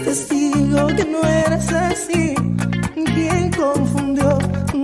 [0.00, 2.34] eres testigo que no eres así.
[2.94, 4.38] ¿Quién confundió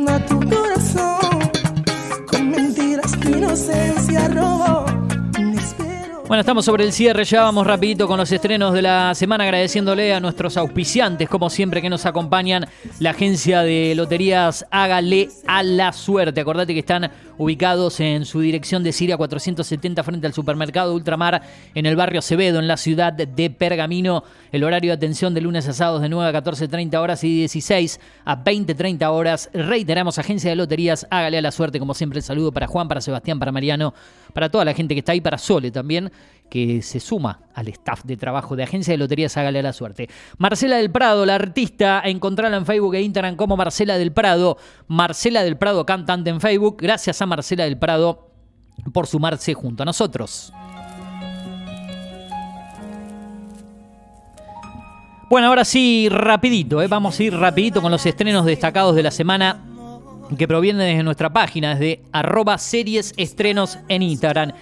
[0.08, 1.40] a tu corazón?
[2.26, 4.85] Con mentiras tu inocencia robó.
[6.28, 10.12] Bueno, estamos sobre el cierre, ya vamos rapidito con los estrenos de la semana, agradeciéndole
[10.12, 12.66] a nuestros auspiciantes, como siempre, que nos acompañan,
[12.98, 16.40] la agencia de loterías Hágale a la Suerte.
[16.40, 21.42] Acordate que están ubicados en su dirección de Siria 470 frente al supermercado Ultramar
[21.74, 24.24] en el barrio Acevedo, en la ciudad de Pergamino.
[24.52, 28.00] El horario de atención de lunes a sábados de 9 a 14.30 horas y 16
[28.24, 29.50] a 20.30 horas.
[29.52, 33.00] Reiteramos, agencia de loterías, hágale a la suerte, como siempre, el saludo para Juan, para
[33.00, 33.92] Sebastián, para Mariano,
[34.32, 36.10] para toda la gente que está ahí, para Sole también,
[36.48, 40.08] que se suma al staff de trabajo de agencia de loterías, hágale a la suerte.
[40.38, 44.56] Marcela del Prado, la artista, encontrarla en Facebook e Instagram como Marcela del Prado.
[44.86, 46.76] Marcela del Prado, cantante en Facebook.
[46.80, 48.30] Gracias a Marcela del Prado
[48.92, 50.52] por sumarse junto a nosotros.
[55.28, 56.86] Bueno, ahora sí, rapidito, ¿eh?
[56.86, 59.60] vamos a ir rapidito con los estrenos destacados de la semana
[60.38, 64.52] que provienen desde nuestra página, desde arroba series estrenos en Instagram.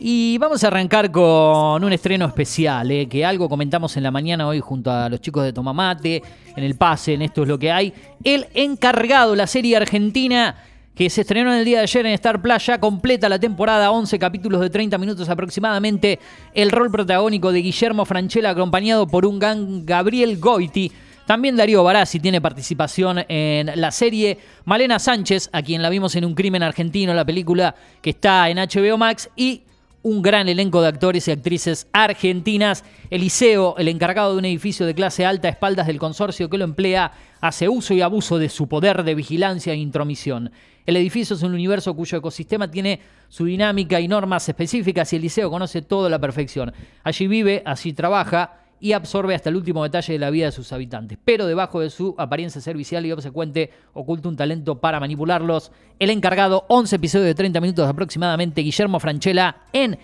[0.00, 3.08] Y vamos a arrancar con un estreno especial, ¿eh?
[3.08, 6.22] que algo comentamos en la mañana hoy junto a los chicos de Tomamate,
[6.54, 7.92] en el pase, en esto es lo que hay.
[8.22, 10.54] El encargado, la serie argentina
[10.94, 13.90] que se estrenó en el día de ayer en Star Plus, ya completa la temporada,
[13.90, 16.20] 11 capítulos de 30 minutos aproximadamente.
[16.54, 20.92] El rol protagónico de Guillermo Franchella, acompañado por un gang Gabriel Goiti.
[21.26, 24.38] También Darío Barassi tiene participación en la serie.
[24.64, 28.58] Malena Sánchez, a quien la vimos en Un Crimen Argentino, la película que está en
[28.58, 29.28] HBO Max.
[29.36, 29.62] Y
[30.02, 32.84] un gran elenco de actores y actrices argentinas.
[33.10, 36.64] Eliseo, el encargado de un edificio de clase alta a espaldas del consorcio que lo
[36.64, 40.50] emplea, hace uso y abuso de su poder de vigilancia e intromisión.
[40.86, 45.50] El edificio es un universo cuyo ecosistema tiene su dinámica y normas específicas y Eliseo
[45.50, 46.72] conoce todo a la perfección.
[47.04, 50.72] Allí vive, allí trabaja y absorbe hasta el último detalle de la vida de sus
[50.72, 51.18] habitantes.
[51.24, 55.72] Pero debajo de su apariencia servicial y obsecuente oculta un talento para manipularlos.
[55.98, 59.98] El encargado, 11 episodios de 30 minutos aproximadamente, Guillermo Franchella en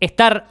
[0.00, 0.46] Star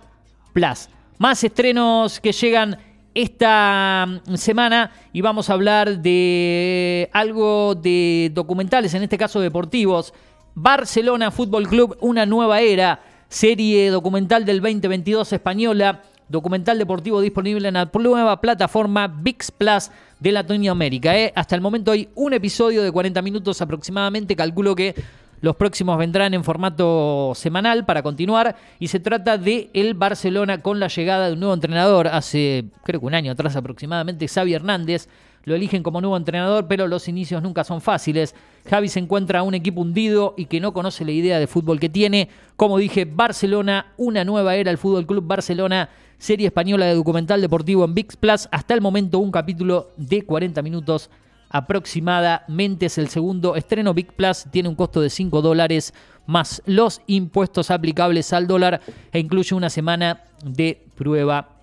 [0.54, 0.90] Plus.
[1.20, 2.78] Más estrenos que llegan
[3.14, 10.14] esta mm, semana y vamos a hablar de algo de documentales, en este caso deportivos.
[10.54, 17.76] Barcelona Fútbol Club, una nueva era, serie documental del 2022 española, documental deportivo disponible en
[17.76, 21.18] la nueva plataforma VIX Plus de Latinoamérica.
[21.18, 21.32] ¿eh?
[21.36, 24.96] Hasta el momento hay un episodio de 40 minutos aproximadamente, calculo que
[25.42, 30.80] los próximos vendrán en formato semanal para continuar y se trata de el Barcelona con
[30.80, 35.08] la llegada de un nuevo entrenador hace creo que un año atrás aproximadamente, Xavi Hernández.
[35.48, 38.36] Lo eligen como nuevo entrenador, pero los inicios nunca son fáciles.
[38.70, 41.88] Javi se encuentra un equipo hundido y que no conoce la idea de fútbol que
[41.88, 42.28] tiene.
[42.58, 45.88] Como dije, Barcelona, una nueva era, el Fútbol Club Barcelona,
[46.18, 48.50] serie española de documental deportivo en VIX Plus.
[48.52, 51.10] Hasta el momento, un capítulo de 40 minutos
[51.50, 53.94] aproximadamente es el segundo estreno.
[53.94, 55.94] Big Plus tiene un costo de 5 dólares
[56.26, 58.82] más los impuestos aplicables al dólar
[59.14, 61.62] e incluye una semana de prueba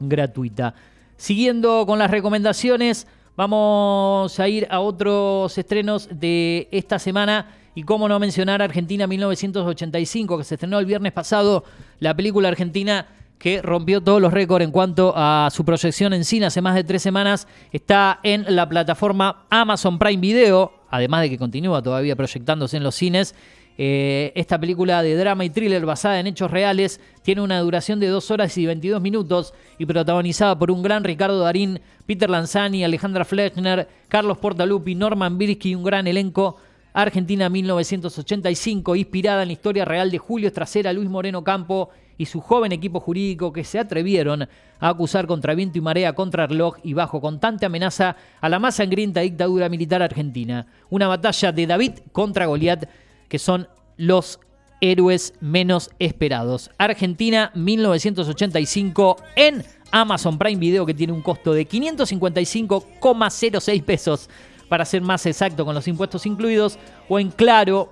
[0.00, 0.74] gratuita.
[1.18, 3.06] Siguiendo con las recomendaciones,
[3.38, 7.46] vamos a ir a otros estrenos de esta semana.
[7.76, 11.62] Y cómo no mencionar Argentina 1985, que se estrenó el viernes pasado,
[12.00, 13.06] la película argentina
[13.38, 16.82] que rompió todos los récords en cuanto a su proyección en cine hace más de
[16.82, 17.46] tres semanas.
[17.70, 22.96] Está en la plataforma Amazon Prime Video, además de que continúa todavía proyectándose en los
[22.96, 23.36] cines.
[23.80, 28.08] Eh, esta película de drama y thriller basada en hechos reales tiene una duración de
[28.08, 33.24] 2 horas y 22 minutos y protagonizada por un gran Ricardo Darín, Peter Lanzani, Alejandra
[33.24, 36.56] Flechner, Carlos Portalupi, Norman Birsky y un gran elenco.
[36.92, 42.40] Argentina 1985, inspirada en la historia real de Julio Estracera, Luis Moreno Campo y su
[42.40, 46.94] joven equipo jurídico que se atrevieron a acusar contra viento y marea, contra reloj y
[46.94, 50.66] bajo constante amenaza a la más sangrienta dictadura militar argentina.
[50.90, 52.88] Una batalla de David contra Goliat
[53.28, 54.40] que son los
[54.80, 56.70] héroes menos esperados.
[56.78, 64.30] Argentina 1985 en Amazon Prime Video que tiene un costo de 555,06 pesos
[64.68, 66.78] para ser más exacto con los impuestos incluidos
[67.08, 67.90] o en Claro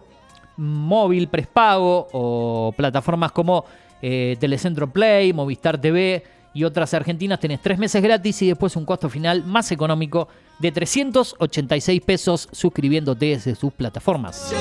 [0.57, 3.65] móvil prespago o plataformas como
[4.01, 6.23] eh, Telecentro Play, Movistar TV
[6.57, 10.27] y otras argentinas tenés tres meses gratis y después un costo final más económico
[10.59, 14.55] de 386 pesos suscribiéndote desde sus plataformas.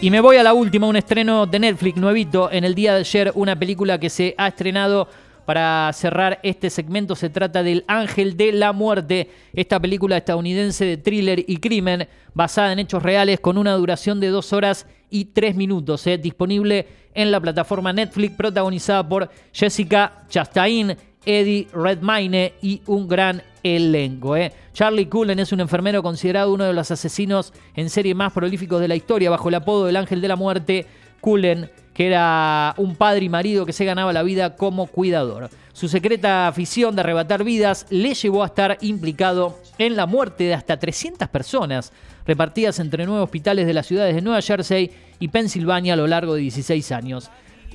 [0.00, 2.48] Y me voy a la última, un estreno de Netflix nuevito.
[2.52, 5.08] En el día de ayer, una película que se ha estrenado
[5.44, 7.16] para cerrar este segmento.
[7.16, 12.72] Se trata del Ángel de la Muerte, esta película estadounidense de thriller y crimen basada
[12.72, 17.30] en hechos reales con una duración de 2 horas y 3 minutos, eh, disponible en
[17.30, 24.36] la plataforma Netflix, protagonizada por Jessica Chastain, Eddie Redmayne y un gran elenco.
[24.36, 24.52] ¿eh?
[24.72, 28.88] Charlie Cullen es un enfermero considerado uno de los asesinos en serie más prolíficos de
[28.88, 30.84] la historia, bajo el apodo del Ángel de la Muerte.
[31.24, 35.48] Cullen, que era un padre y marido que se ganaba la vida como cuidador.
[35.72, 40.52] Su secreta afición de arrebatar vidas le llevó a estar implicado en la muerte de
[40.52, 41.94] hasta 300 personas
[42.26, 46.34] repartidas entre nueve hospitales de las ciudades de Nueva Jersey y Pensilvania a lo largo
[46.34, 47.30] de 16 años.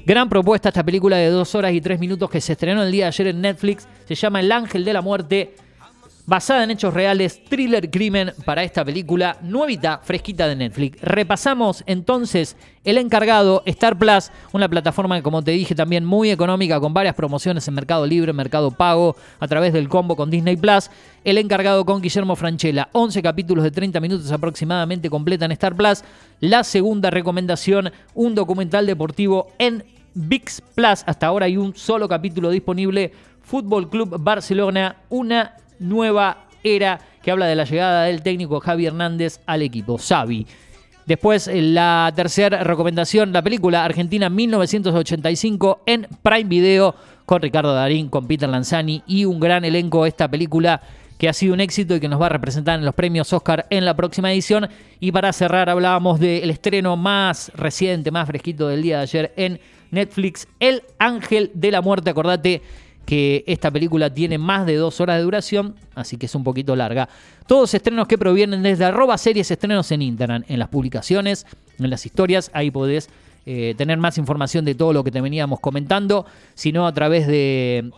[0.06, 3.06] Gran propuesta esta película de 2 horas y 3 minutos que se estrenó el día
[3.06, 3.88] de ayer en Netflix.
[4.06, 5.56] Se llama El Ángel de la Muerte
[6.30, 11.02] basada en hechos reales, thriller crimen para esta película nuevita, fresquita de Netflix.
[11.02, 16.80] Repasamos entonces El Encargado, Star Plus, una plataforma que como te dije también muy económica
[16.80, 20.92] con varias promociones en Mercado Libre, Mercado Pago, a través del combo con Disney Plus.
[21.24, 26.04] El Encargado con Guillermo Franchella, 11 capítulos de 30 minutos aproximadamente completa en Star Plus.
[26.42, 29.84] La segunda recomendación, un documental deportivo en
[30.14, 31.04] VIX Plus.
[31.08, 33.12] Hasta ahora hay un solo capítulo disponible.
[33.42, 39.40] Fútbol Club Barcelona, una nueva era que habla de la llegada del técnico Javi Hernández
[39.46, 40.46] al equipo, Xavi.
[41.06, 46.96] Después, eh, la tercera recomendación, la película Argentina 1985 en Prime Video
[47.26, 50.06] con Ricardo Darín, con Peter Lanzani y un gran elenco.
[50.06, 50.82] Esta película
[51.18, 53.66] que ha sido un éxito y que nos va a representar en los premios Oscar
[53.70, 54.70] en la próxima edición.
[55.00, 59.60] Y para cerrar, hablábamos del estreno más reciente, más fresquito del día de ayer en
[59.92, 62.12] Netflix, El Ángel de la Muerte.
[62.12, 62.62] Acordate
[63.10, 66.76] que esta película tiene más de dos horas de duración, así que es un poquito
[66.76, 67.10] larga.
[67.48, 71.48] Todos estrenos que provienen desde arroba series estrenos en Instagram, en las publicaciones,
[71.80, 73.10] en las historias, ahí podés
[73.48, 77.90] eh, tener más información de todo lo que te veníamos comentando, sino a través de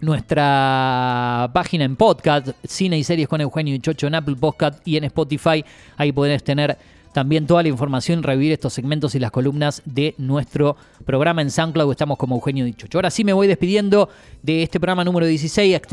[0.00, 4.96] nuestra página en podcast, Cine y Series con Eugenio y Chocho en Apple Podcast y
[4.96, 5.64] en Spotify,
[5.96, 6.78] ahí podés tener
[7.14, 10.76] también toda la información, revivir estos segmentos y las columnas de nuestro
[11.06, 11.92] programa en SoundCloud.
[11.92, 12.88] Estamos como Eugenio Dicho.
[12.92, 14.08] Ahora sí me voy despidiendo
[14.42, 15.76] de este programa número 16.